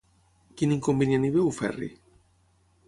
Quin 0.61 0.73
inconvenient 0.77 1.29
hi 1.29 1.31
veu 1.37 1.53
Ferri? 1.61 1.93